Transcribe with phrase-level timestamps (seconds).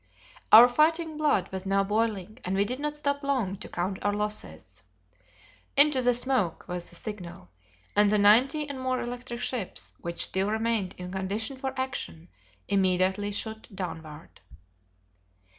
[0.51, 4.15] Our fighting blood was now boiling and we did not stop long to count our
[4.15, 4.83] losses.
[5.77, 7.49] "Into the smoke!" was the signal,
[7.95, 12.29] and the ninety and more electric ships which still remained in condition for action
[12.67, 14.41] immediately shot downward.